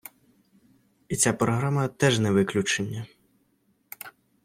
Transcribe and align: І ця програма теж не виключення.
І 1.07 1.15
ця 1.15 1.33
програма 1.33 1.87
теж 1.87 2.19
не 2.19 2.31
виключення. 2.31 3.05